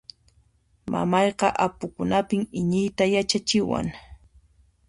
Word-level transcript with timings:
Mamayqa 0.91 1.47
apukunapin 1.65 2.41
iñiyta 2.59 3.03
yachachiwan. 3.13 3.87